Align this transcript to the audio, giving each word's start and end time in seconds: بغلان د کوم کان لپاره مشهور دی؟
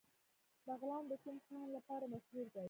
بغلان 0.65 1.03
د 1.07 1.13
کوم 1.23 1.37
کان 1.47 1.67
لپاره 1.77 2.05
مشهور 2.13 2.45
دی؟ 2.53 2.59